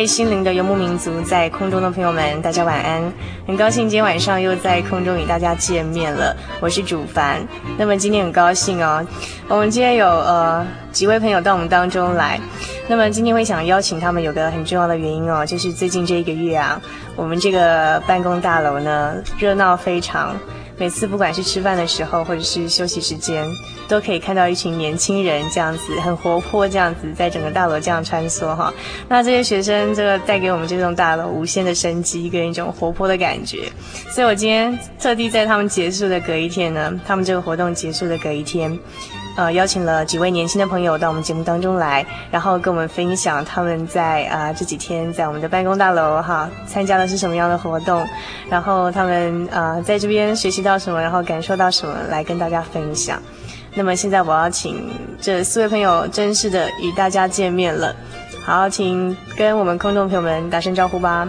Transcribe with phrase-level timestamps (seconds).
[0.00, 3.12] 位心灵的游牧民族，在空中的朋友们，大家晚安！
[3.46, 7.46] 很高兴今天晚上又在空中与大家见面了，我是主凡。
[7.76, 9.06] 那么今天很高兴哦，
[9.46, 12.40] 我们今天有呃几位朋友到我们当中来。
[12.88, 16.80] 那么今天会想邀请他们，有个很重要的原因哦，就是最近这一个月啊，
[17.14, 20.34] 我们这个办公大楼呢热闹非常。
[20.80, 23.46] 每次不管是吃饭的时候，或者是休息时间，
[23.86, 28.72] 都可以看到一群年轻人这样子很活泼，这样子在整个大楼这样穿梭哈。
[29.06, 33.70] 那这些学生这个带给我们这栋大楼无限的生机跟一种活泼的感觉。
[34.08, 38.78] 所以我今天特地在他们结束的隔一天呢，他们这个活动结束的隔一天。
[39.40, 48.06] 呃，邀请了几位年轻的朋友到我们节目当中来，然后跟我们分享他们在啊、这几天在我们的办公大楼哈参加的是什么样的活动，
[48.50, 53.18] 然后他们啊、在这边学习到什么，然后感受到什么，来跟大家分享。
[53.74, 54.90] 那么现在我要请
[55.22, 57.96] 这四位朋友正式的与大家见面了，
[58.44, 61.26] 好，请跟我们空中朋友们打声招呼吧。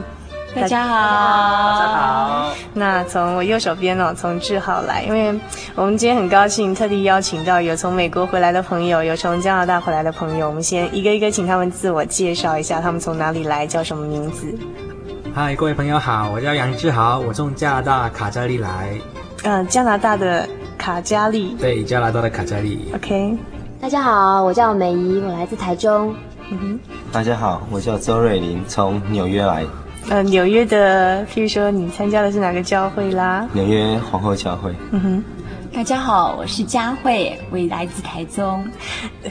[0.53, 2.53] 大家好，大家好。
[2.73, 5.39] 那从我右手边哦，从志豪来，因为
[5.75, 10.47] 我们今天很高兴，特地邀请到有从美国回来的朋友，有从加拿大回来的朋友。
[10.47, 14.53] 我们先一个一个请他们自我介绍一下，他们从哪里来，叫什么名字？
[15.33, 18.89] 嗨，各位朋友好，我叫杨志豪，我从加拿大卡加利来。
[19.43, 20.47] 嗯、呃，加拿大的
[20.77, 21.55] 卡加利。
[21.59, 22.91] 对，加拿大的卡加利。
[22.93, 23.37] OK。
[23.79, 26.13] 大家好，我叫美怡，我来自台中。
[26.49, 26.79] 嗯哼。
[27.11, 29.65] 大家好，我叫周瑞林，从纽约来。
[30.09, 33.47] 呃，纽约的，譬如说你参加的是哪个教会啦？
[33.53, 34.73] 纽约皇后教会。
[34.91, 35.23] 嗯哼。
[35.81, 38.63] 大家好，我是佳慧，我也来自台中，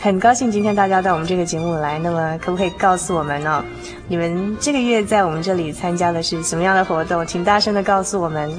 [0.01, 1.97] 很高兴今天大家到我们这个节目来。
[2.01, 3.65] 那么，可不可以告诉我们呢？
[4.09, 7.25] 你们这个月在我们这里参加的是什么样的活动？
[7.25, 8.51] 请大声的告诉我们。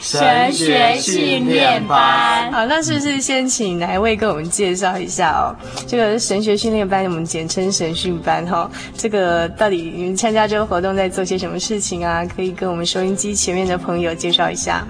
[0.00, 2.52] 神学训练班。
[2.52, 5.50] 好，那是不是先请哪一位跟我们介绍一下哦？
[5.88, 8.70] 这个神学训练班，我们简称神训班哈。
[8.96, 12.24] 这个到底你们参加这个活动在做些什么事情啊？
[12.24, 14.86] 可以跟我们收音机前面的朋友介绍一下。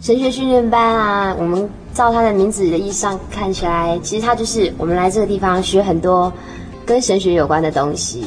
[0.00, 6.32] 神学训练班啊，我们照它的名字的意义上看起来，其实它就是我们来这个地方学很多
[6.84, 8.24] 跟神学有关的东西。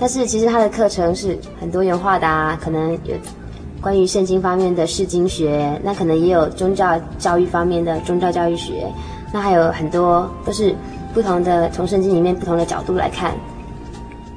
[0.00, 3.14] 但是其实它的课程是很多元化的啊，可能有
[3.80, 8.92] 关于圣经方面的释经学，那可能也有宗教教育方面的宗教教育学，
[9.32, 10.74] 那还有很多都是
[11.14, 13.32] 不同的，从圣经里面不同的角度来看。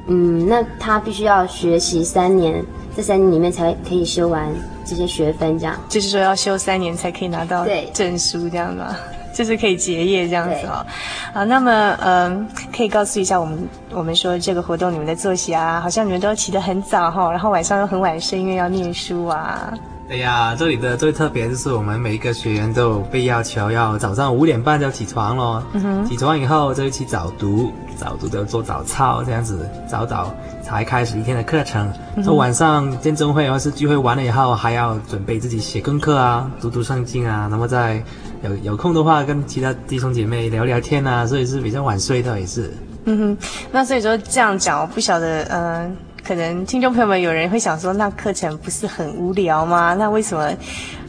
[0.08, 2.64] 嗯，那他必须要学习三年，
[2.96, 4.48] 这三年里面才可以修完。
[4.84, 8.96] 这些学分这样，就是说要修三年才可以拿到证书这样吗？
[9.34, 10.86] 就是可以结业这样子哦。
[11.34, 19.72] 好，那么嗯，可以告诉一下我们，我们说这个活动你们的作息啊，好像你们都起得很早哈，然后晚上又很晚睡，因为要念书啊。
[20.12, 25.64] 对呀，这里的最特别就是我们每一个学员都有被要求要早上五点半就要起床咯。
[25.72, 26.06] 嗯哼。
[26.06, 31.90] 起床以后就一起早读，早读的做早操这样子，早早才开始一天的课程。
[32.26, 38.04] 从、嗯、晚上见证会或是聚会完了以后，还要准备自己写功课啊，读读圣经啊，那么再
[38.44, 42.70] 有有空的话跟其他弟兄姐妹聊聊天啊，所以是比较晚睡的也是。
[43.06, 43.38] 嗯哼，
[43.72, 45.92] 那所以说这样讲，我不晓得，嗯、呃。
[46.24, 49.96] 可能听众朋友们有人会想说，那课程不是很无聊吗？
[49.98, 50.50] 那为什么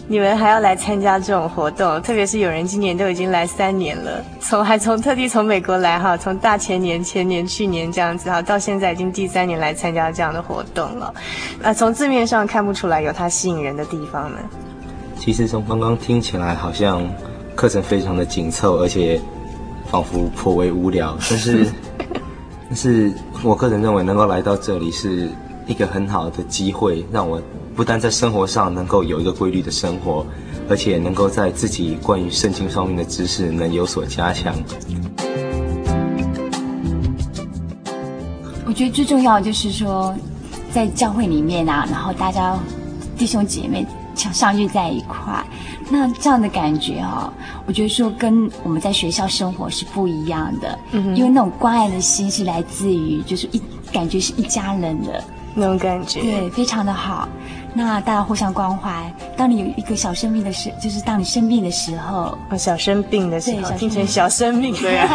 [0.09, 2.01] 你们还要来参加这种活动？
[2.03, 11.13] 特别是有人今年都已经来三年了，从还从特地从美国来哈，从大前年、前年、去年这样子哈，到现在已经第三年来参加这样的活动了。
[11.61, 14.39] 那，从字面上看不出来有它吸引人的地方呢。
[15.19, 17.07] 其实从刚刚听起来，好像
[17.55, 19.21] 课程非常的紧凑，而且
[19.91, 21.67] 仿佛颇为无聊，但是。
[22.73, 25.29] 但是我个人认为，能够来到这里是
[25.67, 27.39] 一个很好的机会，让我
[27.77, 30.25] 不但在生活上能够有一个规律的生活，
[30.71, 34.55] 而且能够在自己关于圣经方面的知识能有所加强。
[38.65, 40.17] 我觉得最重要就是说，
[40.73, 42.59] 在教会里面啊，然后大家
[43.19, 45.45] 弟兄姐妹相相遇在一块，
[45.93, 47.33] 那这样的感觉哈、哦，
[47.67, 53.61] 我觉得说跟我们在学校生活是不一样的，嗯，因为那种关爱的心是来自于就是一
[53.93, 55.23] 感觉是一家人的
[55.55, 57.29] 那种感觉，对，非常的好。
[57.75, 59.15] 那大家互相关怀。
[59.37, 65.09] 当你有一个小生命的时，就是当你生病的时候，哦，小生病的时候，听成小生命，对啊，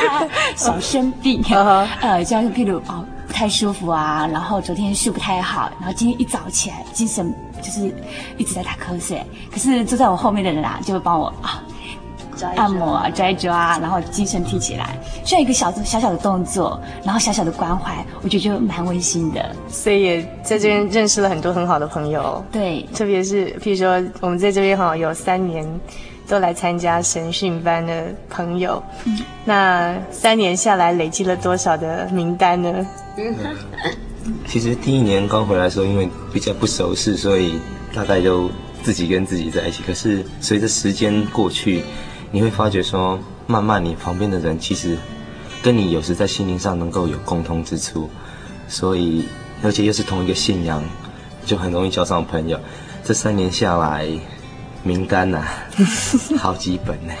[0.56, 1.42] 小生病，
[2.00, 3.04] 呃，就像譬如哦。
[3.34, 7.92] 不太舒服啊，然后昨天睡不太好，然后今天一早起来精神就是
[8.38, 9.20] 一直在打瞌睡。
[9.50, 11.60] 可是坐在我后面的人啊，就会帮我啊
[12.54, 14.96] 按摩啊、抓一抓，然后精神提起来。
[15.24, 19.44] 需要一个小小小的动作，然后小小的关怀，我觉得就蛮温馨的。
[19.66, 22.40] 所以也在这边认识了很多很好的朋友。
[22.52, 25.68] 对，特别是譬如说我们在这边哈有三年。
[26.26, 32.86] 都来参加神训班的朋友，嗯、那三年下来累积了多少的名单呢？
[33.18, 33.34] 嗯、
[34.46, 37.58] 其实第一年刚回来的时候，因为比较不熟悉，所以
[37.94, 38.50] 大概就
[38.82, 39.82] 自己跟自己在一起。
[39.86, 41.84] 可是随着时间过去，
[42.30, 44.96] 你会发觉说，慢慢你旁边的人其实
[45.62, 48.08] 跟你有时在心灵上能够有共通之处，
[48.66, 49.26] 所以
[49.62, 50.82] 而且又是同一个信仰，
[51.44, 52.58] 就很容易交上朋友。
[53.04, 54.08] 这三年下来。
[54.84, 55.48] 名单呐、啊，
[56.38, 57.12] 好几本呢。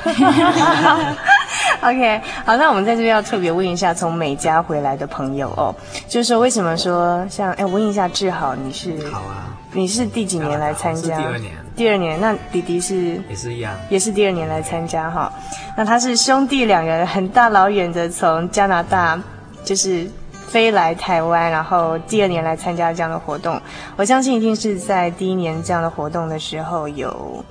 [1.82, 5.74] OK，好，那我们在这边要特别问一下从美加回来的朋友哦，
[6.06, 9.56] 就是说为什么说像哎，我问一下志豪，你是好啊？
[9.72, 11.16] 你是第几年来参加？
[11.16, 11.52] 第二年。
[11.74, 15.32] 第二年，那弟弟是也是一样，也是第二年来参加哈。
[15.76, 19.18] 那他是兄弟两人，很大老远的从加拿大，
[19.64, 20.06] 就是。
[20.46, 23.60] 飞来台湾，然后第二年来参加这样的活动，
[23.96, 27.44] 我相信一定是在第一年这样的活动的时候有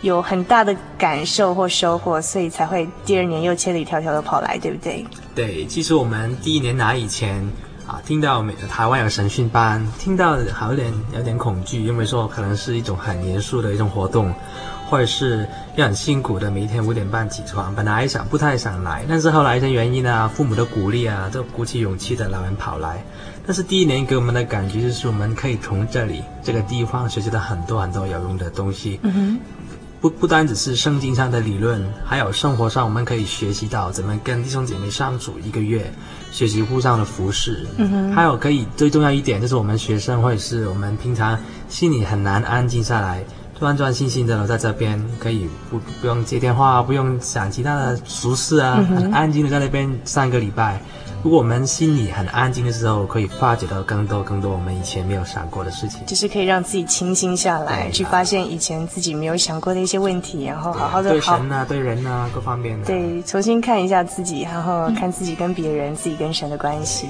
[0.00, 5.04] 有很大的感受或收获，所以才会第二年又千里迢迢的跑来，对不对？
[5.34, 7.46] 对，其实我们第一年来以前
[7.86, 14.32] 啊，听到美台湾有神训班，听到好有点有点恐惧，因为说可能是一种很严肃的一种活动。
[14.90, 15.46] 或者是
[15.76, 23.02] 要很辛苦的，每一天五点半起床，本来想不太想来，但是后来一些原因啊，父母的鼓励啊，就鼓起勇气的老人跑来。
[23.46, 28.98] 但是第一年给我们的感觉就是，我们可以从这里这个地方学习到很多很多有用的东西。
[29.02, 29.38] 嗯哼，
[30.00, 35.90] 不不单只是圣经上的理论，还有生活上我们可以学习到怎么跟弟兄姐妹相处一个月，
[36.32, 37.66] 学习互相的服侍。
[37.76, 41.38] 嗯哼，还有可以最重要一点就是我们学生或者是我们平常
[41.68, 43.24] 心里很难安静下来。
[43.60, 50.80] 专专心心的留在这边，可以不不用接电话，不用想其他的俗事啊，嗯、很安静的在那边上一个礼拜。
[51.22, 67.06] 如果我们心里很安静的时候，可以发觉到更多更多我们以前没有想过的事情，就是可以让自己清心下来，去发现以前自己没有想过的一些问题，然后好好的对神啊，对人啊，各方面的对，重新看一下自己，然后看自己跟别人、嗯、自己跟神的关系。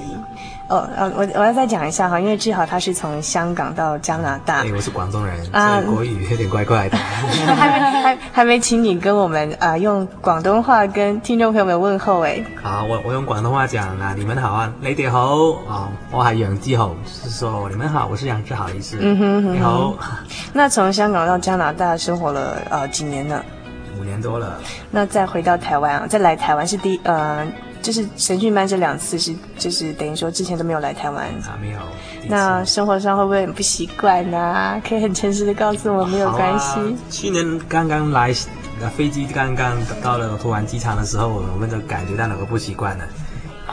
[0.71, 6.95] 哦，呃，我我要再讲一下哈，因为志豪他是从香港到加拿大，对，我是广东人，啊，国语有点怪怪的，
[7.59, 12.41] 还没还还没请你跟我们啊、呃、用广东话跟听众朋友们问候哎。
[12.63, 15.35] 好，我我用广东话讲啊，你们好啊，你哋好
[15.67, 18.97] 啊，我系杨志豪，是说你们好，我是杨志豪的意思。
[19.01, 19.93] 嗯哼，哼，你好。
[20.53, 23.43] 那从香港到加拿大生活了呃几年呢？
[23.99, 24.57] 五年多了。
[24.89, 27.45] 那再回到台湾啊，再来台湾是第呃。
[27.81, 31.79] 就是神训班这两次是，就是等于说之前都没有来台湾啊，没有。
[32.27, 34.79] 那生活上会不会很不习惯呢？
[34.87, 36.79] 可以很诚实的告诉我，没有关系。
[36.79, 38.33] 啊、去年刚刚来，
[38.95, 43.05] 飞机刚刚到了土湾机场的时候，我们就感觉到那个不习惯了，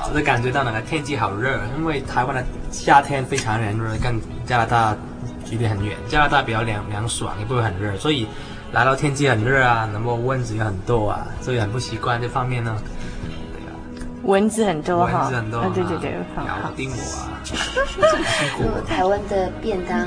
[0.09, 4.97] 就是感觉到那个天气好热，因为台湾的夏天非常炎热，跟加拿大
[5.45, 8.27] 距离很远，加拿大比较凉凉爽，也不会很热，所以
[8.73, 12.77] 来到天气很热啊，那么蚊子也很多啊，所以很不习惯这方面呢。
[14.29, 17.41] 蚊子很多哈，蚊子很多，啊，对对对，好，咬定我啊。
[18.87, 20.07] 台湾的便当，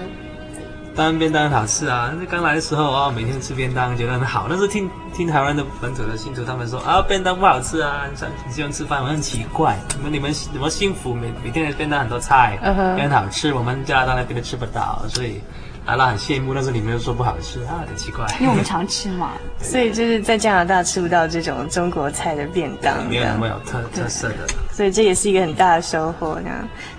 [0.95, 2.13] 当然便当很好吃啊。
[2.19, 4.45] 那刚来的时候啊，每天吃便当觉得很好。
[4.47, 8.03] 但是听听台湾的本土的信徒他们说啊，便当不好吃啊，
[8.45, 9.75] 你喜欢吃饭，我很奇怪。
[9.97, 13.01] 你们你们你们幸福，每每天的便当很多菜，也、uh.
[13.01, 13.51] 很好吃。
[13.55, 15.41] 我们加拿大那边都吃不到，所以。
[15.85, 18.25] 阿拉很羡慕，但是你们又说不好吃啊，很奇怪。
[18.39, 24.35] 因为我们常吃嘛， 所以就是在加拿大吃不到这种中国菜的便当，没有那么有特特色的。
[24.71, 26.39] 所以这也是一个很大的收获。
[26.43, 26.51] 那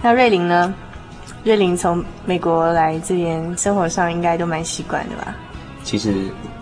[0.02, 0.74] 那瑞玲呢？
[1.44, 5.34] 瑞玲从美国来这边，生活上应该都蛮习惯的吧？
[5.82, 6.14] 其实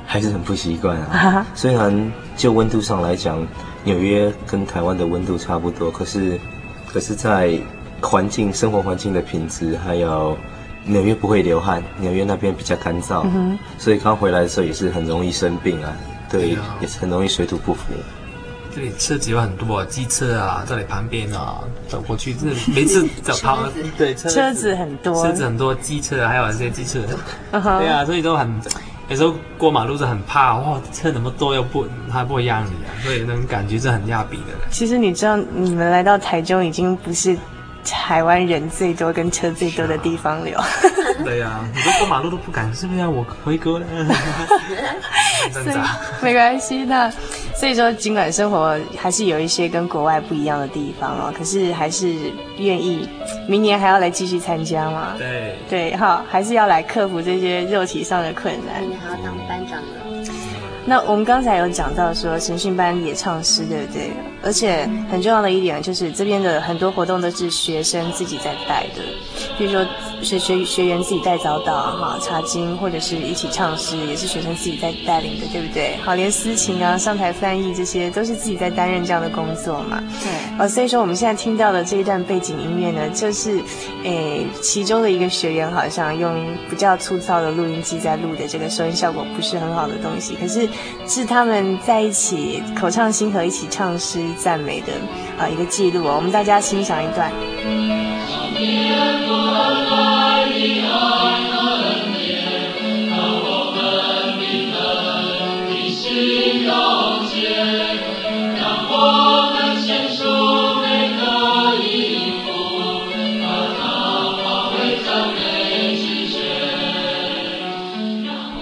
[0.07, 1.47] 还是很不习惯啊。
[1.55, 3.47] 虽然就温度上来讲，
[3.85, 6.41] 纽约跟台湾的温度差不多，可是
[6.91, 7.59] 可是，在
[8.01, 10.35] 环境、生活环境的品质，还有
[10.91, 15.93] 纽约不会流汗，纽约那边比较干燥，嗯、所以刚回来的时候也是很容易生病啊。
[16.29, 17.93] 对，也是很容易水土不服。
[18.73, 23.69] 这里车子有很多机车啊，在你旁边啊，走过去，这 每次走旁，
[23.99, 27.01] 对车子，很多，车子很多，机车还有这些机车，
[27.51, 28.49] 对啊，所以都很
[29.09, 34.55] 有时候过马路是很怕，哇，车那么多又不，他不会让你啊，所以那种感觉是很压逼的。
[34.71, 37.37] 其实你知道，你们来到台中已经不是
[37.85, 40.65] 台湾人最多跟车最多的地方了。
[41.25, 43.07] 对呀、啊，你都过马路都不敢，是不是？
[43.07, 43.87] 我回国了。
[45.53, 45.77] 所以
[46.23, 47.11] 没关系，那
[47.55, 52.15] 所以说，尽管生活还是有一些跟国外不一样的地方哦，可是还是
[52.59, 53.09] 愿意
[53.49, 55.15] 明年还要来继续参加嘛？
[55.19, 58.81] 对对，哈，还是要来克服这些肉体上的困难。
[58.81, 59.97] 明年还要当班长呢。
[60.87, 64.11] 那我们刚才有讲到说，神训班也唱诗，对不对？
[64.43, 69.03] 而且很重要的一点就是，这边的很多活动都是学生自己在带的，
[69.59, 69.85] 比如说。
[70.23, 75.97] 学学学员自己带早祷哈，查经或者是一起唱诗，也是学生自己在带领的，对不对？
[76.05, 79.99] 好，连司琴啊、上台翻译这些，都是自己在担任这样的工作嘛。
[80.23, 80.31] 对。
[80.59, 83.63] 哦，所以说我们现在听到的这一段背景音乐呢，就是，
[84.05, 90.69] 诶，其中的一个学员好像用比较粗糙的录音机在录的，这个收音效果不是很好的东西，可是
[91.09, 94.93] 是他们在一起口唱心和，一起唱诗赞美的
[95.39, 96.15] 啊一个记录哦。
[96.17, 97.31] 我们大家欣赏一段。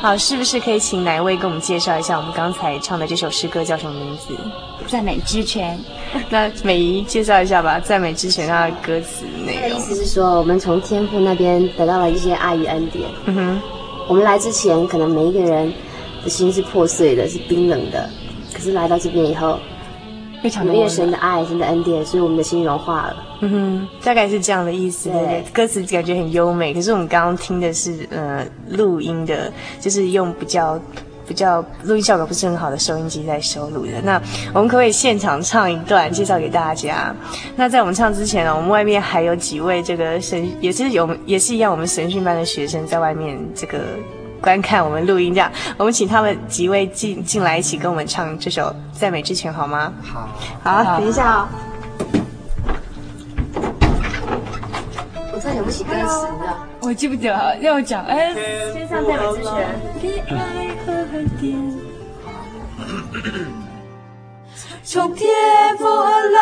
[0.09, 4.35] 好，是不是可以请哪一位给我们介绍一下我们刚才唱的这首诗歌叫什么名字？
[4.87, 5.79] 赞美之泉。
[6.31, 7.79] 那美仪介绍一下吧。
[7.79, 9.77] 赞美之泉它的歌词内容。
[9.77, 13.07] 意思是说，我们从天父那边得到了一些爱与恩典。
[13.27, 13.61] 嗯哼。
[14.09, 15.71] 我们来之前，可能每一个人
[16.25, 18.09] 的心是破碎的，是冰冷的。
[18.55, 19.59] 可是来到这边以后，
[20.43, 23.17] 非常因为神的爱、神的恩典，所以我们的心融化了。
[23.41, 25.45] 嗯哼，大概是这样的意思，对，对对？
[25.53, 30.81] 歌词感觉很优美，可是我们刚刚听的是呃录音的，就是用比较
[31.27, 34.01] 比较录音效果不是很好的收音机在收录的。
[34.03, 34.21] 那
[34.55, 37.15] 我们可不可以现场唱一段介绍给大家？
[37.55, 43.79] 那在我们唱之前呢，我们外面还有几位这个神，也是有也是一样，我们神训班的学生在外面这个
[44.41, 49.93] 观看我们录音，这样我们请他们几位进进来一起跟我们唱这首赞美之泉好吗？
[50.03, 50.29] 好，
[50.63, 51.49] 好，等一下哦。
[55.33, 58.05] 我想不起歌词了，我记不得，要我讲。
[58.05, 58.35] 哎，
[58.73, 59.53] 先上赞美之泉。
[60.03, 60.37] 的爱
[60.85, 61.55] 和恩典，
[64.83, 65.29] 从天
[65.79, 66.41] 父而来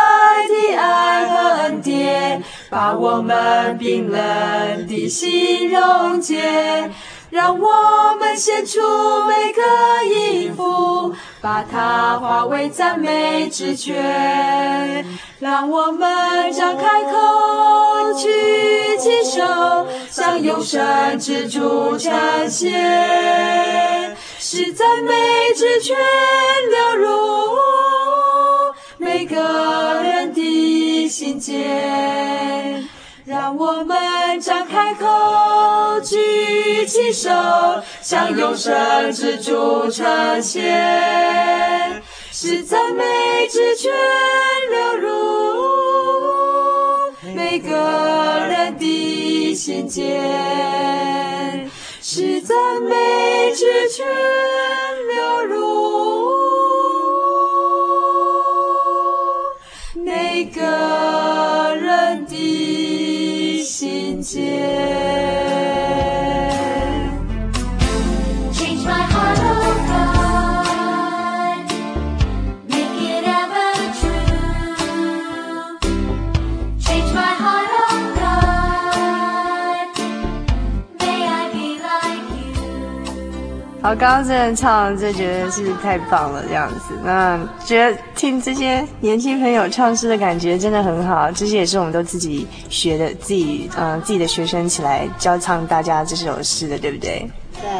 [0.49, 6.91] 的爱和恩典，把我们冰冷的心溶解。
[7.31, 8.81] 让我们献出
[9.27, 9.63] 每个
[10.05, 15.05] 音符，把它化为赞美之泉。
[15.41, 22.71] 让我们张开口，举起手，向永生之主称谢，
[24.39, 25.13] 使赞美
[25.55, 25.97] 之泉
[26.71, 27.07] 流入
[28.99, 32.89] 每个人的心间。
[33.27, 37.29] 让我们张开口，举起手，
[38.01, 40.63] 向永生之主称谢，
[42.31, 43.03] 使赞美
[43.51, 43.93] 之泉
[44.71, 45.11] 流入
[47.35, 47.75] 每个
[48.49, 51.69] 人的心间，
[52.01, 54.07] 使赞美之泉
[55.09, 55.57] 流入
[59.95, 61.16] 每个
[64.27, 65.26] 间。
[83.87, 86.93] 好，刚刚真的唱，就觉得是太棒了，这样子。
[87.05, 91.31] 那觉得听这些年轻朋友唱诗的感觉真的很好。
[91.31, 97.31] 这些也是我们都自己学的，自己嗯、呃、自己的学生起来教唱大家这首诗的，对不对？
[97.63, 97.71] 对。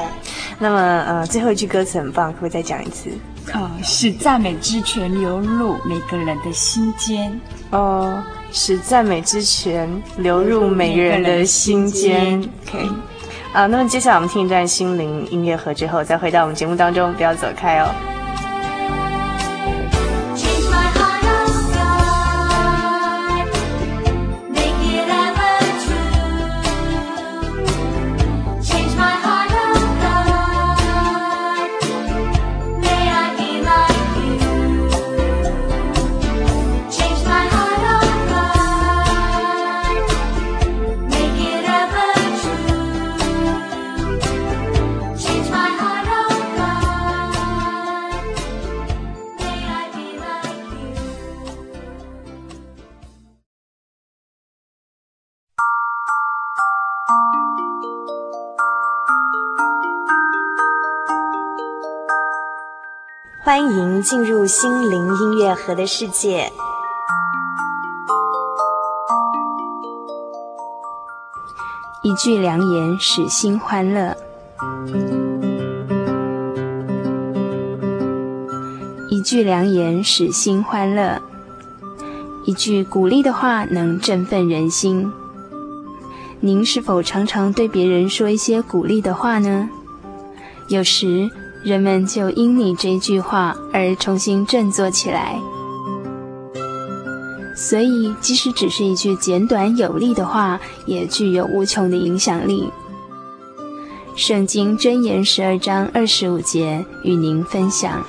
[0.61, 3.11] 那么呃，最后一句歌词很棒，可不可以再讲一次？
[3.53, 7.37] 哦，使赞美之泉流入每个人的心间。
[7.71, 8.23] 哦，
[8.53, 12.39] 使赞美之泉流入每个人的心间。
[12.69, 12.89] OK。
[13.57, 18.16] 啊，那么接下来我们听一段心灵音乐盒之后，再回到我们节目当中，不要走开哦。
[63.47, 66.53] 欢迎进入心灵音乐盒的世界。
[72.03, 74.17] 一句良言使心欢乐，
[79.11, 81.23] 一句良言使心欢乐，
[82.47, 85.13] 一句鼓励的话能振奋人心。
[86.41, 89.69] 您是否常常对别人说一些鼓励的话呢？
[90.67, 91.31] 有时。
[91.67, 95.37] 人们就因你这句话而重新振作起来，
[97.57, 102.71] 所以即使只是一句简短有力的话，也具有无穷的影响力。
[104.15, 108.01] 圣经箴言十二章二十五节与您分享。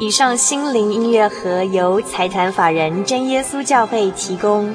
[0.00, 4.74] 以上心灵音乐盒由财团法人真耶稣教会提供。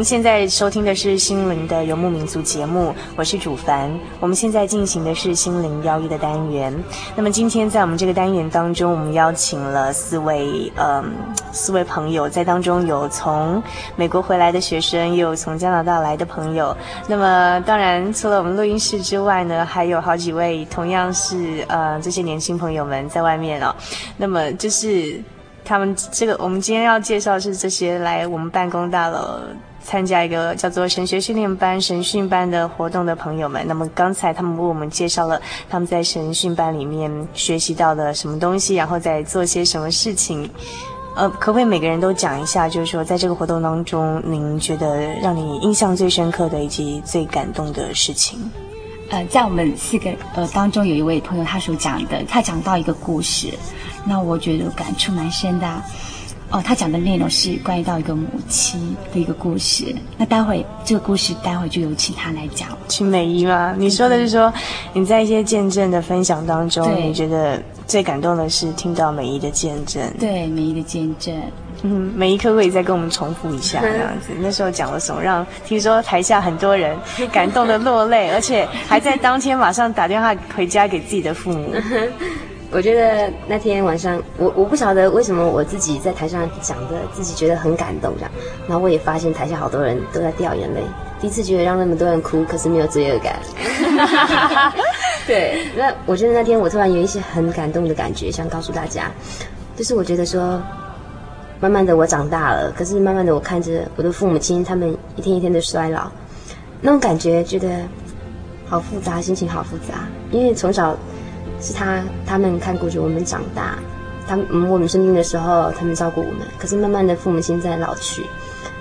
[0.00, 3.92] 您现在收听的是心灵的游牧民族节目，我是主凡。
[4.18, 6.74] 我们现在进行的是心灵邀约的单元。
[7.14, 11.04] 那么今天在我们这个单元当中，我们邀请了四位，嗯，
[11.52, 13.62] 四位朋友，在当中有从
[13.94, 16.74] 美国回来的学生，也有从加拿大来的朋友。
[17.06, 23.76] 那么当然，除了我们录音室之外呢，还有好几位同样是呃这些年轻朋友们在外面哦。
[24.16, 25.22] 那么就是
[25.62, 29.40] 他们这个，我们今天要介绍的是这些来我们办公大楼。
[29.82, 40.48] 参加一个叫做神学训练班、神训班的活动的朋友们，那么刚才他们为我们介绍了他们在神训班里面学习到的什么东西，然后在做些什么事情。
[41.16, 48.38] 呃，可不可以每个人都讲一下，就是说在这个活动当中，您觉得让你印象最深刻的以及最感动的事情？
[49.10, 53.48] 呃，在我们四个呃当中，有一位朋友他所讲的，他讲到一个故事，
[54.04, 55.66] 那我觉得感触蛮深的。
[56.50, 59.94] 哦，他讲的内容是关于到一个母亲的一个故事。
[60.16, 62.68] 那待会这个故事，待会就由请他来讲。
[62.88, 63.74] 请美姨吗？
[63.78, 64.52] 你说的是说
[64.92, 70.02] 你在一些见证的分享当中，你觉得最感动的是听到美姨的见证。
[70.18, 71.34] 对，美姨的见证。
[71.82, 74.32] 嗯，美姨可不可以再跟我们重复一下这样子？
[74.40, 76.98] 那时候讲了什么，让听说台下很多人
[77.32, 81.72] 感动的落泪，而且还在当天马上打电话回家给自己的父母。
[82.72, 88.30] 我觉得那天晚上，我我不晓得为什么我自己在台上讲的，自己觉得很感动这样，
[88.68, 90.80] 然后我也发现台下好多人都在掉眼泪，
[91.20, 93.40] 第一次觉得让那么多人哭，可是没有罪恶感。
[95.26, 99.10] 对，那我觉得那天我突然有一些很感动的感觉，想告诉大家，
[99.76, 100.62] 就是我觉得说，
[101.58, 106.08] 慢慢的我长大了，可是慢慢的我看着我的父母亲他们一天一天的衰老，
[106.80, 107.68] 那种感觉觉得
[108.64, 110.96] 好复杂，心情好复杂，因为从小。
[111.60, 113.78] 是他，他们看顾着我们长大，
[114.26, 116.38] 他们我们生病的时候，他们照顾我们。
[116.58, 118.24] 可是慢慢的，父母亲在老去，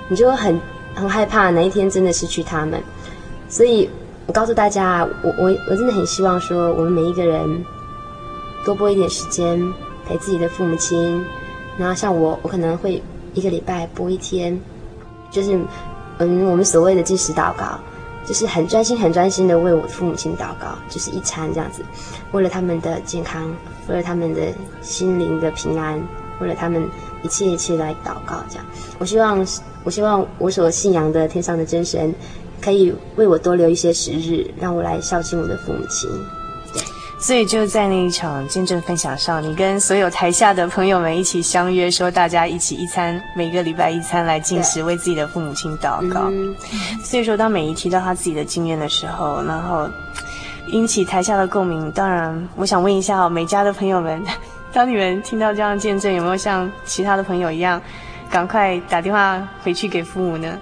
[0.07, 0.59] 你就很
[0.95, 2.81] 很害怕哪一天真的失去他们。
[3.49, 3.89] 所以
[4.25, 7.65] 我告诉大家，我我我真的很希望说，我们每一个人
[8.63, 9.59] 多拨一点时间
[10.07, 11.23] 陪自己的父母亲。
[11.77, 13.01] 然后像我，我可能会
[13.33, 14.59] 一个礼拜拨一天，
[15.31, 15.57] 就是
[16.17, 17.79] 嗯，我们所谓的禁食祷告。
[18.29, 21.81] 就是很专心、很专心的为我的父母亲祷告，就是一餐这样子，
[22.31, 23.51] 为了他们的健康，
[23.87, 25.99] 为了他们的心灵的平安，
[26.39, 26.87] 为了他们
[27.23, 28.43] 一切一切来祷告。
[28.47, 28.65] 这样，
[28.99, 29.43] 我希望，
[29.83, 32.13] 我希望我所信仰的天上的真神，
[32.61, 36.07] 可以为我多留一些时日，让我来孝敬我的父母亲。
[37.21, 46.29] 所以就在那一场见证分享上，你跟所有台下的朋友们一起相约，说大家一起一餐，每个礼拜一餐来进食，为自己的父母亲祷告。
[46.31, 46.55] 嗯、
[47.03, 49.85] 所以说，当美姨提到她自己的经验的时候，然后
[50.67, 51.91] 引起台下的共鸣。
[51.91, 54.23] 当然，我想问一下美家的朋友们，
[54.71, 57.81] 当你们听到这样的见证，有没有像其他的朋友一样，
[58.31, 60.57] 赶快打电话回去给父母呢？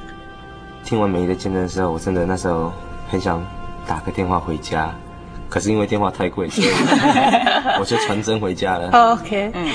[0.84, 2.74] 听完美姨的见证的时候，我真的那时候
[3.08, 3.46] 很想
[3.86, 4.92] 打个电话回家。
[5.50, 6.68] 可是因为电话太贵，所以
[7.80, 8.90] 我就传真回家了。
[8.92, 9.70] Oh, OK，嗯，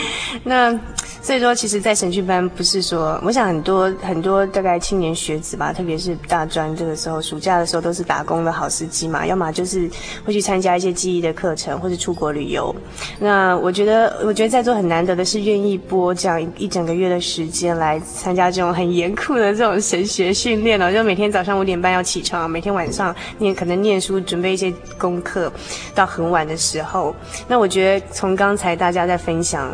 [0.44, 0.78] 那。
[1.22, 9.88] 所以说，其实，在神训班不是说，我想很多很多大概青年学子吧，特别是大专这个时候，暑假的时候都是打工的好时机嘛，要么就是
[10.24, 12.74] 会去参加一些记忆的课程，或是出国旅游。
[13.20, 25.52] 那我觉得，我觉得在座很难得的是愿意播这样一整个月的时间来参加这种很严酷的这种神学训练哦，就每天早上五点半要起床，每天晚上念可能念书，准备一些功课，
[25.94, 27.14] 到很晚的时候。
[27.46, 29.70] 那我觉得从刚才大家在分享。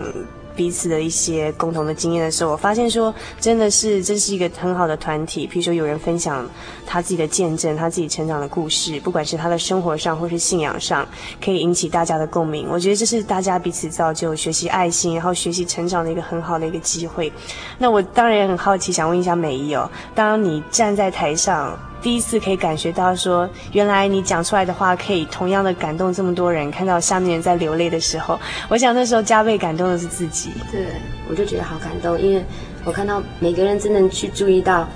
[0.59, 5.47] 彼此的一些共同的经验的时候，我发现说，真的是这是一个很好的团体。
[5.47, 6.45] 比如说，有人分享
[6.85, 11.07] 他自己的见证，他自己成长的故事，不管是他的生活上或是信仰上，
[11.41, 12.67] 可以引起大家的共鸣。
[12.69, 17.33] 我觉得这是大家彼此造就、学习爱心，然后学习成长的一个很好的一个机会。
[17.79, 21.79] 那我当然也很好奇，想问一下美仪哦，当你站在台上。
[22.01, 26.71] 第一次可以感觉到说，原来你讲出来的话可以同样的感动这么多人。
[26.71, 30.51] 看到下面人在流泪的时候，我想那时候加倍感动的是自己。
[30.71, 30.87] 对，
[31.29, 32.43] 我就觉得好感动，因为
[32.85, 34.89] 我看到每个人真的去注意到，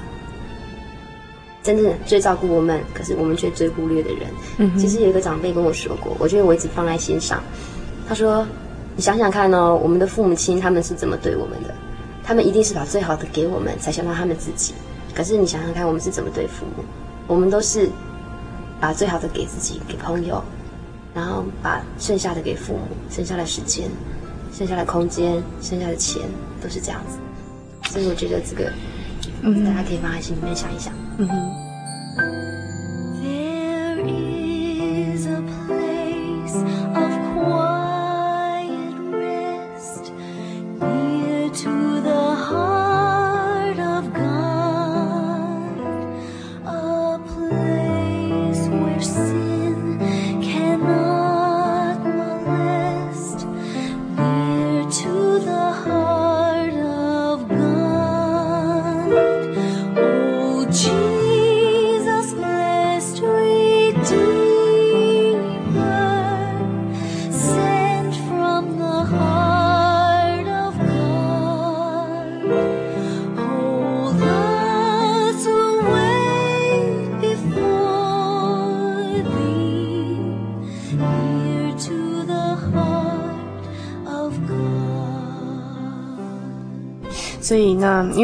[1.62, 4.20] 真正最照顾我们，可是我们却最忽略的人。
[4.58, 7.42] 嗯，其实有一个长辈跟我说过，我觉得我一直放在心上。
[8.08, 8.46] 他说
[8.94, 11.74] ：“你想想看哦，我们的父母亲他们是怎么对我们的？
[12.22, 14.72] 他们一定是把最好的给我们，才想到他们自己。”
[15.14, 16.84] 可是你想想看，我们是怎么对父母？
[17.26, 17.88] 我们都是
[18.80, 20.42] 把最好的给自己，给朋友，
[21.14, 23.88] 然后把剩下的给父母，剩下的时间、
[24.52, 26.22] 剩下的空间、剩下的钱，
[26.60, 27.18] 都是这样子。
[27.90, 28.72] 所以我觉得这个，
[29.42, 30.92] 嗯，大家可以放在心里面想一想。
[31.18, 31.52] 嗯哼。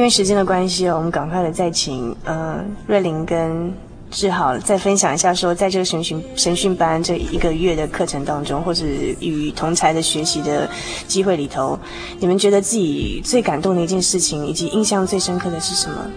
[0.09, 3.71] 为时间的关系哦，我们赶快的再请呃瑞琳跟
[4.11, 10.66] 志豪再分享一下，说在这个神训神训班这一个月的课程当中，或是与同才的学习的
[11.07, 11.79] 机会里头，
[12.18, 16.11] 你们觉得自己最感动的一件事情，以及印象最深刻的是什么？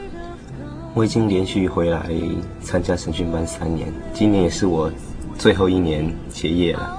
[0.94, 2.10] 我已经连续回来
[2.64, 4.90] 参加神训班三年，今年也是我
[5.38, 6.98] 最后一年结业了。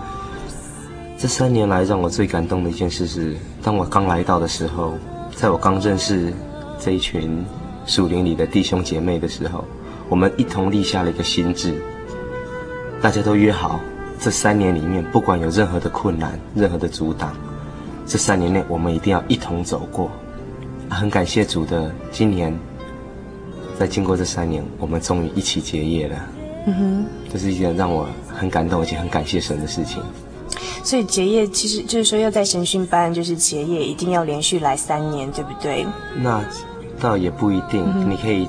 [1.16, 4.92] 这三年来让我最感动的一件事是，当我刚来到的时候。
[5.34, 6.30] 在我刚认识
[6.84, 7.44] 这一群
[7.86, 9.64] 属灵里的弟兄姐妹的时候，
[10.08, 11.80] 我们一同立下了一个心志，
[13.00, 13.78] 大家都约好，
[14.18, 17.32] 这三年里面不管有任何的困难、任何的阻挡，
[18.04, 20.10] 这三年内我们一定要一同走过。
[20.90, 22.52] 很感谢主的，今年
[23.78, 26.16] 在经过这三年，我们终于一起结业了。
[26.66, 30.02] 嗯哼，这是一件让我很感动而且很感谢神的事情。
[30.84, 35.86] 所以结业其实就是说要在神训班就是结业，一定要连续来三年，对不对？
[36.20, 36.44] 那
[37.02, 38.48] 倒也不一定，嗯、你可以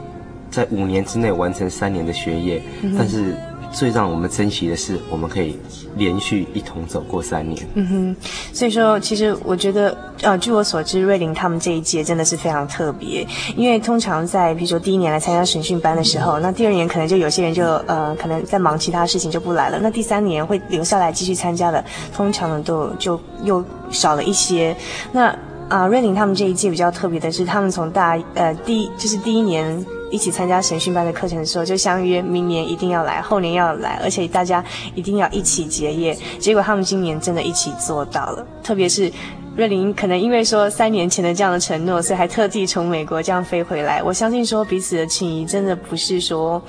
[0.51, 3.35] 在五年之内完成三年的学业，嗯、但是。
[3.73, 5.57] 最让我们珍惜的是，我们可以
[5.97, 7.67] 连续一同走过三年。
[7.73, 8.15] 嗯哼，
[8.53, 19.79] 所以说，其实我觉得，呃，据我所知，瑞林他们这一届真的是非常特别，因为通常在，比如说第一年来参加审训班的时候，那第二年可能就有些人就，呃，可能在忙其他事情就不来了。
[19.81, 21.83] 那第三年会留下来继续参加的，
[22.15, 24.77] 通常呢都就又少了一些。
[25.11, 25.35] 那
[25.69, 36.15] 啊，瑞玲他们这一届比较特别的是，他们从大呃第就是第一年一起参加神训班的课程的时候，就相约明年一定要来，后年要来，而且大家一定要一起结业。
[36.37, 39.11] 结果他们今年真的一起做到了，特别是
[39.55, 44.03] 瑞玲，可能因为说三年前的这样的承诺，所以还特地从美国这样飞回来。
[44.03, 46.61] 我相信说彼此的情谊真的不是说，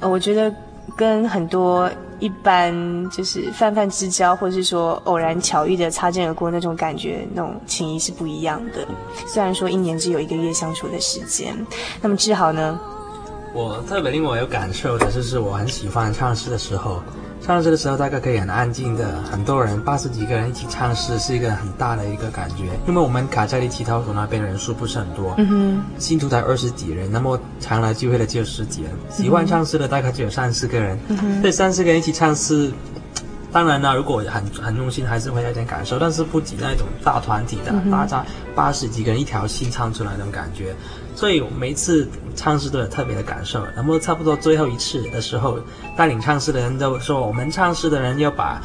[0.00, 0.52] 呃，我觉得
[0.96, 1.90] 跟很多。
[2.20, 2.70] 一般
[3.08, 8.86] 就是泛泛之交，或者是说偶然巧遇的擦肩而过那种感觉，那种情谊是不一样的。
[9.26, 11.56] 虽然说一年只有一个月相处的时间，
[12.02, 12.78] 那么志豪呢？
[13.54, 17.02] 我特别令我有感受的就是我很喜欢唱诗的时候。
[17.50, 22.66] 唱诗的时候，大概可以很安静的，很多人八十几个人一起唱诗，是一个很大的一个感觉。
[22.86, 32.70] 因为我们卡加利祈祷所那边人数不是很多，嗯哼，信徒才二十几人，那么常来聚会的只有十几人，喜欢唱诗的大概只有三四个人，嗯哼，这三四个人一起唱诗，
[33.50, 40.72] 当然呢，如果很很用心，还是会有点感受，但是不及那种大团体的，大家八十几个人一条心唱出来那种感觉。
[41.20, 43.62] 所以每次唱诗都有特别的感受。
[43.76, 45.58] 那么差不多最后一次的时候，
[45.94, 48.62] 带领唱诗的人都说：“我们唱诗的人要把，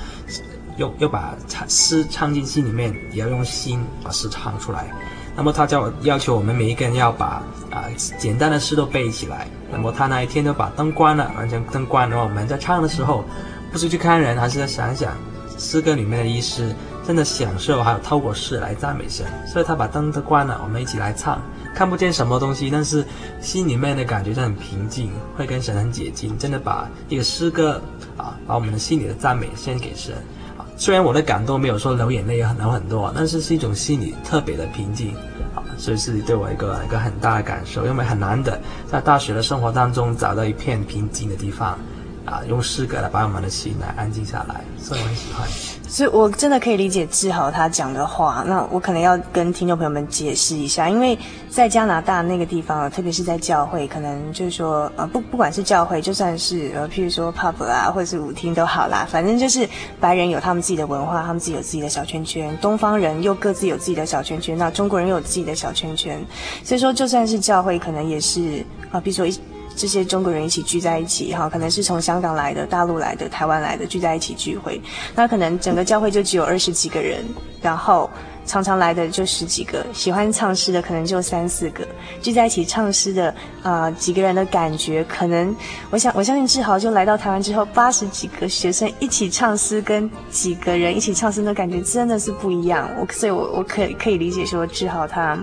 [0.77, 4.89] 要要把唱诗唱进心里面，也要用心把诗唱出来。”
[5.35, 7.83] 那么他叫我要求我们每一个人要把啊
[8.17, 9.49] 简单的诗都背起来。
[9.69, 12.15] 那么他那一天都把灯关了，完全灯关了。
[12.15, 13.25] 然后我们在唱的时候，
[13.69, 15.11] 不是去看人，还是在想想
[15.57, 16.73] 诗歌里面的意思，
[17.05, 19.25] 真的享受，还有透过诗来赞美神。
[19.47, 21.41] 所以他把灯都关了，我们一起来唱。
[21.73, 23.05] 看不见什么东西，但是
[23.41, 26.37] 心里面的感觉就很平静，会跟神很接近。
[26.37, 27.81] 真的把一个诗歌
[28.15, 30.13] 啊，把我们的心里的赞美献给神
[30.57, 30.63] 啊。
[30.77, 35.13] 虽然我的感动没有说流眼泪很流很多，但是是一种心里特别的平静
[35.53, 38.57] 啊，所以是对我一个一个很大的感受，因为很难的
[38.89, 41.77] 在大学的生活当中找到一片平静的地方
[42.25, 45.45] 啊，用诗歌来把我们的心来安静下来，所以我很喜欢。
[45.87, 48.43] 所以，我真的可以理解志豪他讲的话。
[48.47, 51.17] 那我可能要跟听众朋友们解释一下，因为
[51.49, 59.67] 在加拿大那个地方，特别是在教会，可能就是说，呃，不，不管是教会，就算是呃，譬如说 pub 啊，或者是舞厅都好啦，反正就是
[59.99, 66.19] 白人有他们自己的文化，他们自己有自己的小圈圈，东方人又各自有自己的小圈圈，那中国人有自己的小圈圈。
[66.63, 69.39] 所以说，就算是教会，可能也是啊，比如说一。
[69.75, 74.81] 这些中国人一起聚在一起，哈，可能是从香港来的、大陆来的、台湾来的，聚在一起聚会，
[75.13, 77.25] 那可能整个教会就只有二十几个人，
[77.61, 78.09] 然后。
[78.45, 81.85] 常常来的就十几个，喜欢唱诗的可能就三四个，
[82.21, 85.55] 聚在一起唱诗的啊、几个人的感觉，可能
[85.89, 92.89] 我想我相信志豪就来到台湾之后，八十几个学生一起唱诗，跟几个人一起唱诗的感觉真的是不一样。
[92.99, 95.37] 我所以我我可以可以理解说志豪他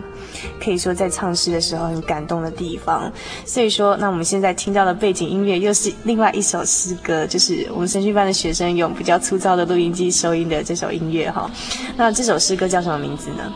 [0.63, 3.11] 可以说在唱诗的时候很感动的地方。
[3.45, 11.51] 所以说，那我们现在听到的背景音乐又是另外一首诗歌，就是我们声训班的学生用比较粗糙的录音机收音的这首音乐哈。
[11.97, 12.92] 那这首诗歌叫什么？
[12.93, 13.51] 什么名字呢？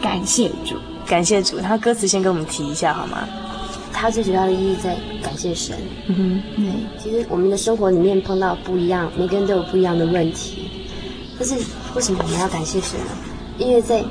[0.00, 1.60] 感谢主，感谢主。
[1.60, 3.28] 他歌词先跟我们提一下好吗？
[3.92, 5.76] 他最主要的意义在感谢神。
[6.06, 6.14] 嗯
[6.56, 6.72] 哼，对。
[7.02, 10.70] 其实我们的生活里面碰到不一样，每个人都有不一样的问题。
[11.38, 11.54] 但是
[11.94, 13.06] 为什么我们要感谢神呢？
[13.58, 14.02] 因为在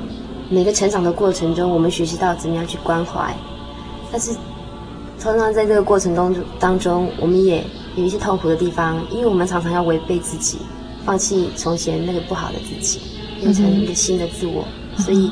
[0.48, 3.34] 每个成长的过程中，我们学习到怎么样去关怀。
[4.12, 4.30] 但是
[5.18, 7.64] 常常在这个过程当中当中，我们也
[7.96, 10.58] 有一些痛苦的地方，因为我们常常要违背自己，
[11.04, 13.00] 放弃从前那个不好的自己。
[13.40, 15.30] 变成一个新的自我，嗯、所以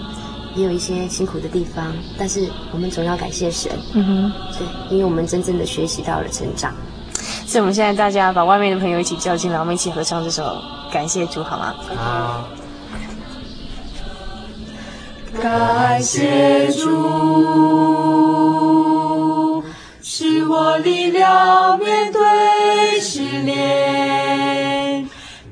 [0.55, 3.71] 也有一些辛苦的地方，但是我们总要感谢神。
[3.95, 6.75] 嗯哼，对，因为我们真正的学习到了成长。
[7.47, 10.43] 所以，我们现在大家把外面的朋友一起叫进来，我们一起合唱这首
[10.93, 11.75] 《感谢主》，好吗？
[11.95, 12.49] 好。
[15.41, 16.81] 感谢主，
[20.03, 24.06] 是我力量面对试炼。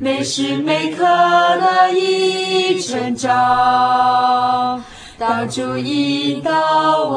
[0.05, 4.85] 每时每刻乐意成长，
[5.17, 6.53] 当主引导
[7.05, 7.15] 我。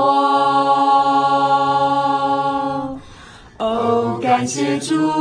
[3.58, 5.12] 哦，感谢主，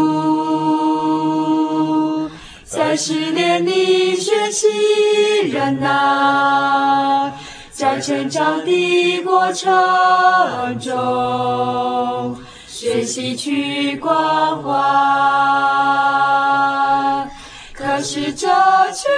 [2.62, 4.68] 在试炼里学习
[5.50, 7.32] 忍耐，
[7.72, 12.36] 在成长的过程中
[12.68, 15.05] 学习去关怀。
[18.98, 19.10] 却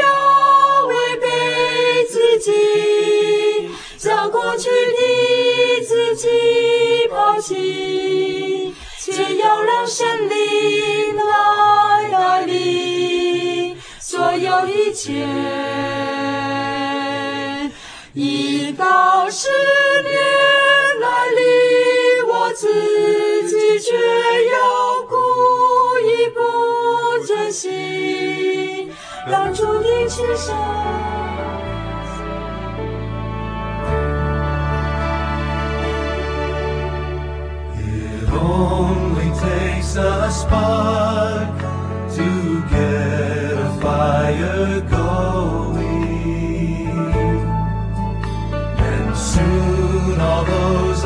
[0.00, 1.26] 要违背
[2.08, 2.52] 自己，
[3.98, 6.28] 将过去的自己
[7.10, 15.26] 抛弃，却要让神灵来带领所有一切。
[18.14, 20.14] 一到十年
[21.00, 22.95] 来临，我自
[29.26, 30.54] 拦住你去想。
[38.38, 41.58] only takes a spark
[42.16, 46.06] to get a fire going.
[48.78, 51.04] And soon all those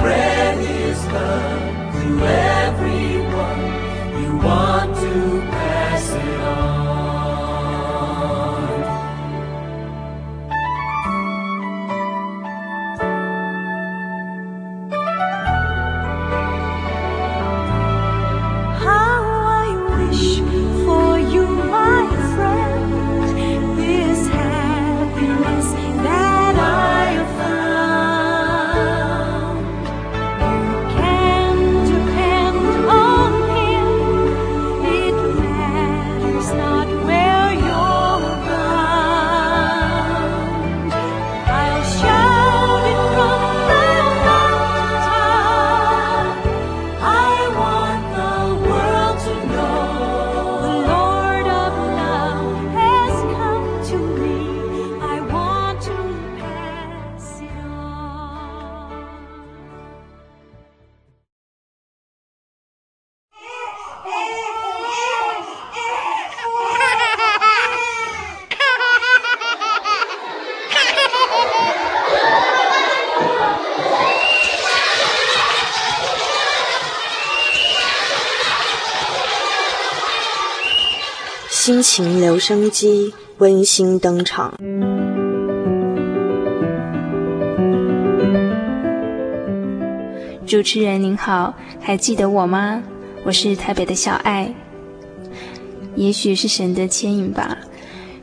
[0.00, 0.29] spread
[81.82, 84.54] 情留声机温馨登场。
[90.46, 92.82] 主持人您好，还记得我吗？
[93.24, 94.52] 我是台北的小爱。
[95.94, 97.56] 也许是神的牵引吧，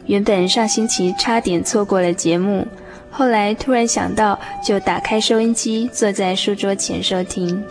[0.06, 2.68] 原本上星期差点错过了节目，
[3.12, 7.64] 后来突然想到，就打开收音机，坐在书桌前收听。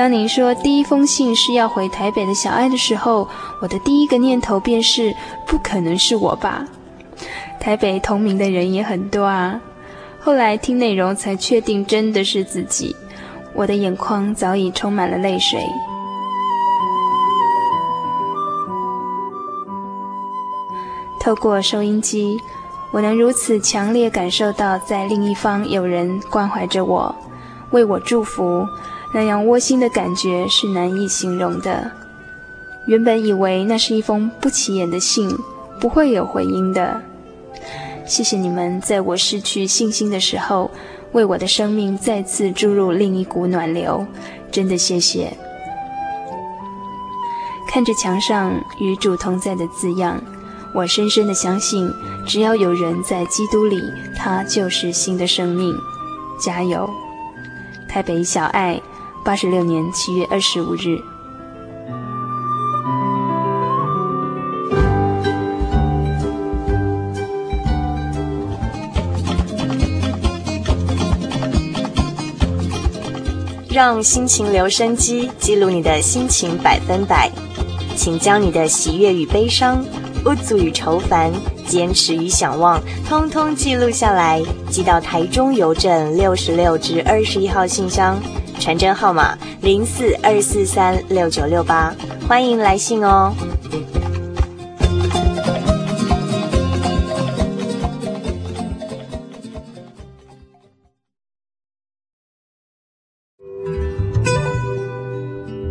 [0.00, 3.28] 当您说第一封信是要回台北的小爱的时候，
[3.60, 5.14] 我的第一个念头便是
[5.46, 6.66] 不可能是我吧？
[7.60, 9.60] 台北同名的人也很多啊。
[10.18, 12.96] 后来听内容才确定真的是自己，
[13.52, 15.62] 我的眼眶早已充满了泪水。
[21.20, 22.38] 透过收音机，
[22.90, 27.14] 我能如此强烈感受到在另一方有人关怀着我，
[27.72, 28.64] 为我祝福。
[29.12, 31.90] 那样窝心的感觉是难以形容的。
[32.86, 35.36] 原本以为那是一封不起眼的信，
[35.80, 37.00] 不会有回音的。
[38.06, 40.70] 谢谢你们在我失去信心的时候，
[41.12, 44.04] 为我的生命再次注入另一股暖流。
[44.50, 45.32] 真的谢谢。
[47.68, 50.20] 看着墙上“与主同在”的字样，
[50.74, 51.88] 我深深的相信，
[52.26, 53.80] 只要有人在基督里，
[54.16, 55.72] 他就是新的生命。
[56.40, 56.90] 加油！
[57.88, 58.80] 台北小爱。
[59.30, 61.00] 八十六年七月二十五日，
[73.70, 77.30] 让心情留声机记录你的心情百分百，
[77.94, 79.80] 请将你的喜悦与悲伤、
[80.24, 81.30] 不足与愁烦、
[81.68, 88.20] 坚持与想望，通通记录下来，寄到台中邮政六十六至二十一号信箱。
[88.60, 91.94] 传真号码零四二四三六九六八，
[92.28, 93.34] 欢迎来信哦。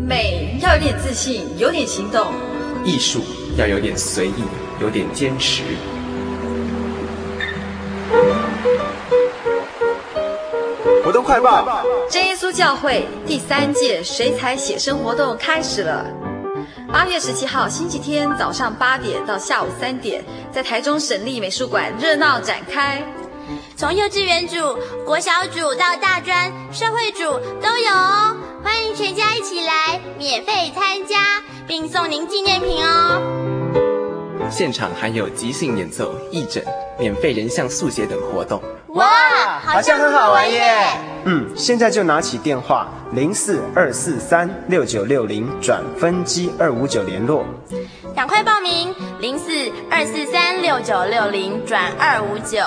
[0.08, 2.34] 美要有点自信，有点行动；
[2.84, 3.22] 艺术
[3.56, 4.34] 要有点随意，
[4.82, 5.62] 有点坚持。
[11.10, 16.06] 活动快报：真耶稣教会第三届水彩写生活动开始了。
[16.94, 23.02] 八月十七号星期天早上八点到下午三点，在台中省立美术馆热闹展开。
[23.76, 27.24] 从幼稚园组、国小组到大专、社会组
[27.60, 33.49] 都有哦，欢迎全家一起来，免费参加，并送您纪念品哦。
[34.50, 36.64] 现场还有即兴演奏、义诊、
[36.98, 38.62] 免费人像速写等活动。
[38.90, 39.06] 哇，
[39.64, 40.88] 好像很好玩耶！
[41.26, 47.46] 嗯，现在就拿起电话零四二四三六九六零转分机二五九联络，
[48.16, 49.52] 赶快报名零四
[49.92, 52.60] 二四三六九六零转二五九。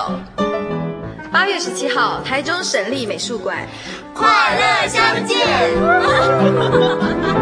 [1.33, 3.66] 八月十七号，台中省立美术馆，
[4.14, 5.39] 快乐相见。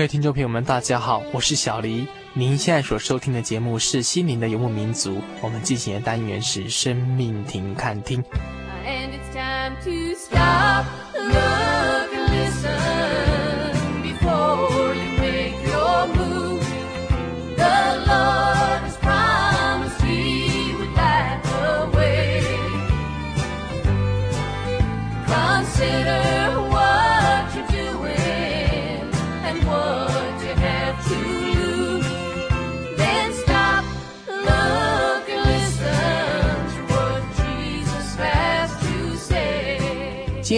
[0.00, 2.06] 各位听众朋友们，大家好，我是小黎。
[2.32, 8.24] 您现在所收听的节目是《心灵的游牧民族》，我们进行的单元是“生命停看听”。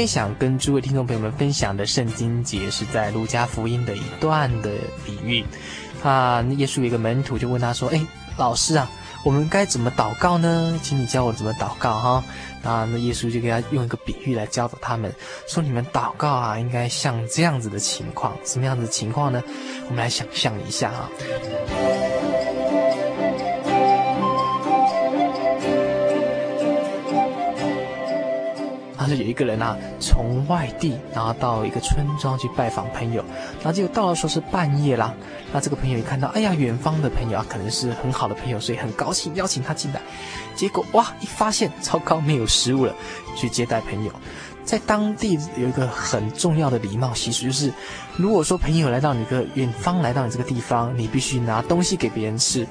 [0.03, 4.69] 天想跟诸位听众朋友们分享的圣经节是在路加福音的一段的
[5.07, 5.45] 比喻。
[6.03, 8.05] 啊，耶稣有一个门徒就问他说：“哎，
[8.37, 8.91] 老师啊，
[9.25, 10.77] 我们该怎么祷告呢？
[10.83, 12.25] 请你教我怎么祷告哈。”
[12.69, 15.15] 啊，那耶稣就给他用一个比喻来教导他们，
[15.47, 19.41] 说：“你们祷告啊，应该像这样子的情况，什么样子的情况呢？
[19.89, 21.09] 我们来想象一下哈。”
[29.15, 33.25] 有一个人啊，从外地然后到一个村庄去拜访朋友，
[33.57, 35.15] 然后结果到了时候是半夜啦。
[35.53, 40.01] 那这个朋友一看到，哎呀，远方的朋友啊，可能是很好的朋友，所以很高兴邀请他进来。
[40.55, 42.95] 结果哇，一发现糟糕，没有食物了，
[43.37, 44.13] 去接待朋友。
[44.65, 47.73] 在当地有一个很重要的礼貌习俗，就是
[48.17, 52.67] 如果说朋友来到你个远方，来到你这个地方，你必须拿东西给别人吃。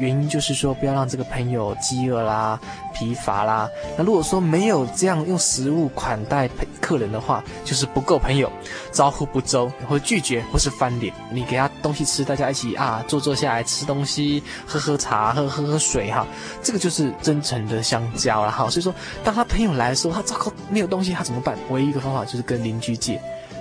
[0.00, 2.58] 原因就是说，不要让这个朋友饥饿啦、
[2.94, 3.68] 疲乏啦。
[3.96, 6.48] 那如果说没有这样用食物款待
[6.80, 8.50] 客人的话，就是不够朋友，
[8.90, 11.12] 招呼不周，或拒绝，或是翻脸。
[11.30, 16.26] 你给他东西吃，大家一起啊坐坐下来吃东西，喝喝茶，喝喝喝水哈，
[16.62, 18.70] 这个就是真诚的相交了哈。
[18.70, 21.58] 所以说，当他朋友来的时候，他糟糕没有东西，他怎么办？
[21.68, 23.20] 唯一一个方法就是跟邻居借，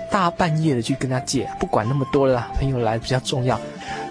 [0.10, 3.60] 大半夜的去跟他借，不管那么多了啦，朋友来比较重要。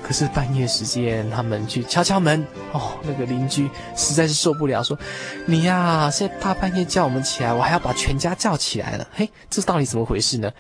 [0.03, 4.97] 可是半夜时间，他们去敲敲门，哦，那个邻居实在是受不了，说
[5.47, 9.09] ：“你呀，现在大半夜叫我们起来，我还要把全家叫起来了。
[9.13, 10.53] 嘿，这到底怎么回事呢？”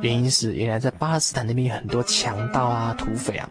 [0.00, 3.48] 原因是原来在巴勒斯坦那边有很多强盗啊、土匪啊。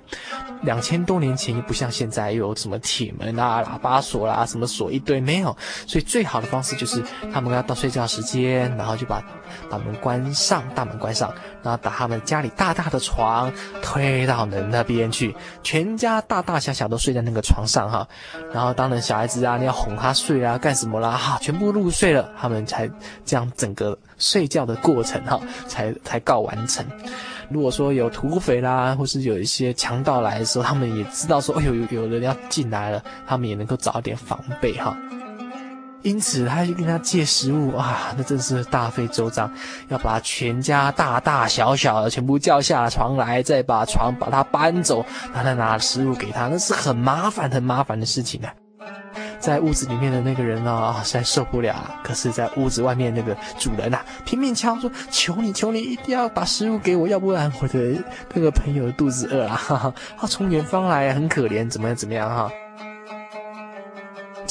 [0.66, 5.56] 两千多年前又不像现在有什么铁门啊、喇叭锁啦、什么锁一堆没有，
[5.88, 7.02] 所以最好的方式就是
[7.32, 9.24] 他们要到睡觉时间，然后就把
[9.70, 18.08] 把门关上，大门关上，然后把他们家里大大的床推到门那边去，全家大大小小都睡在那个床上哈，
[18.52, 21.12] 然后当然小孩子啊，你要哄他睡啊，干什么啦？
[21.12, 22.90] 哈，全部入睡了，他们才
[23.24, 26.86] 这样整个睡觉的过程哈，才才告完成。
[27.50, 34.96] 如果说有土匪啦，或是有一些强盗来的时候，他们也知道说，哎呦，有有人要进来了，他们也能够早点防备哈。
[36.02, 39.52] 因此，他就跟他借食物啊，那真是大费周章，
[39.88, 48.54] 要把全家大大小小的全部叫下床来，再把床把他搬走，然后再拿食物给他，那是很麻烦很麻烦的事情啊。
[49.46, 52.02] 在屋子里面的那个人啊，实在受不了啊。
[52.04, 59.56] 可是，在屋子外面那个主人呐、拼命敲说：“求你，求你，一定要把食物给我，要不然我的那个朋友肚子饿了。
[59.56, 62.50] 哈哈”他从远方来，很可怜，怎么样，怎么样哈？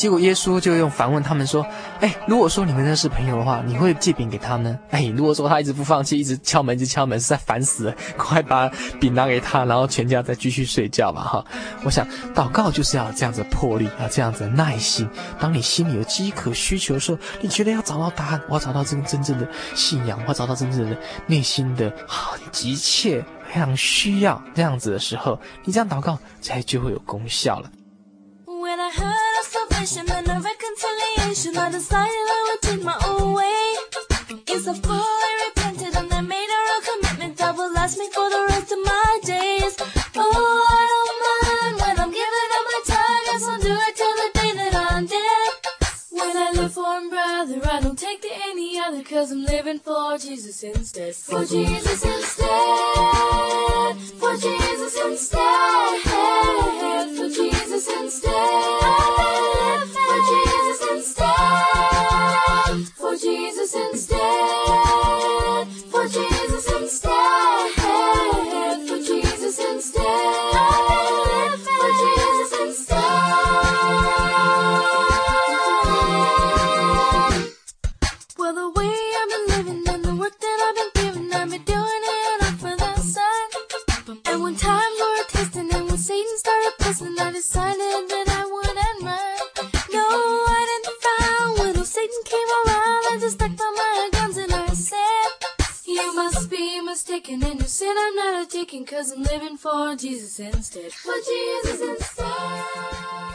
[0.04, 1.66] 结果耶稣就用反问他们说
[1.98, 4.78] ：“哎，如果说你们认识朋友的话，你会借饼给他呢？
[4.90, 8.68] 哎，如果说他一直不放弃，一直敲门，一直敲门，实在烦死了， 快把
[9.00, 11.44] 饼拿给他，然后全家再继续睡觉吧。”哈，
[11.84, 15.08] 我想祷告就是要这样子的魄力，要这样子的耐心。
[15.40, 20.94] 当你心里有饥渴需求的时候，你觉得要找到答案，我要找到真真正的信仰，我要找到真正的
[21.26, 23.24] 内心的好急切。
[23.46, 27.70] 非常需要这样子的时候，你这样祷告才就会有功效了。
[29.84, 31.58] and a reconciliation.
[31.58, 33.76] I decided I would take my own way.
[34.48, 38.30] Yes, I fully repented and I made a real commitment that will last me for
[38.30, 39.76] the rest of my days.
[40.16, 43.22] Oh, I don't mind when I'm giving up my time.
[43.28, 45.52] Guess I'll do it till the day that I'm dead.
[46.12, 49.80] When I live for him, brother, I don't take to any other, cause I'm living
[49.80, 51.14] for Jesus instead.
[51.14, 52.48] For Jesus instead.
[54.16, 55.63] For Jesus instead.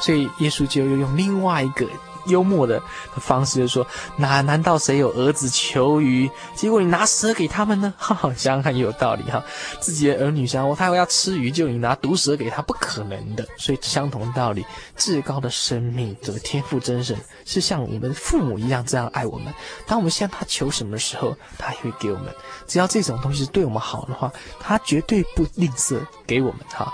[0.09, 1.85] 所以耶稣就又用另外一个
[2.25, 2.81] 幽默的
[3.17, 3.85] 方式，就说：
[4.17, 7.93] 那难道谁有儿子求鱼，结果你拿蛇给他们呢？
[7.95, 9.43] 哈哈，想想看也有道理哈。
[9.79, 13.47] 自己的儿女想，我他要吃鱼，就你拿毒蛇给他，不可能的。
[13.55, 14.65] 所以相同道理，
[14.97, 19.53] 至高的生命，这个天赋真神是像我们父母一样这样爱我们。
[19.85, 22.33] 当我们向他求什么时候，他也会给我们。
[22.65, 26.91] 只要这种东西对我们好的话，他绝对不吝啬给我们哈。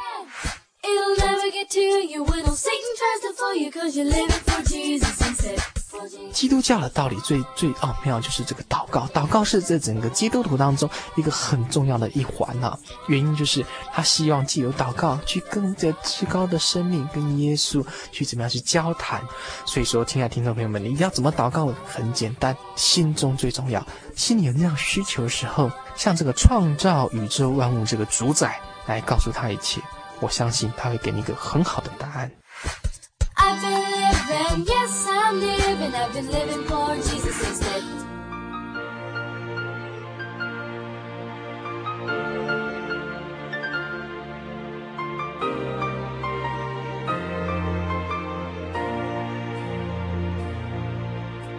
[6.32, 12.78] 基督教的道理最最奥妙就是这个祷告，祷告是在整个基督徒当中一个很重要的一环啊。
[13.08, 19.22] 原因就是他希望借由祷告去跟着至高的生命跟耶稣去怎么样去交谈。
[19.66, 21.74] 所以说，亲爱的听众朋友们，你一定要怎么祷告？
[21.86, 23.86] 很简单，心中最重要。
[24.16, 29.82] 心里有那样需求的时候，向这个创造宇宙万物这个主宰来告诉他一切。
[30.20, 32.32] 我相信他会给你一个很好的答案。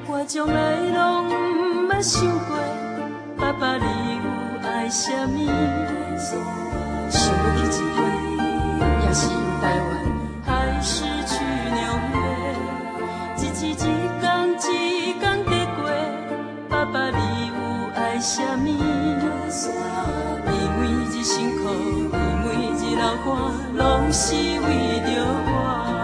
[0.08, 2.56] 我从来拢毋捌想过，
[3.36, 3.84] 爸爸你
[4.16, 4.22] 有
[4.68, 5.36] 爱什么，
[7.08, 7.36] 想要
[7.70, 8.35] 去一回。
[9.18, 9.28] 是
[9.62, 9.88] 台湾，
[10.44, 10.94] 还是
[11.24, 11.32] 去
[11.72, 11.80] 纽
[12.12, 12.14] 约，
[13.38, 15.80] 一天一天一天地过，
[16.68, 17.50] 爸爸你有
[17.94, 18.68] 爱什么？
[20.52, 20.82] 因为
[21.16, 21.62] 一辛苦，
[22.12, 23.26] 因为一流汗，
[23.74, 25.08] 拢是为着
[25.48, 25.95] 我。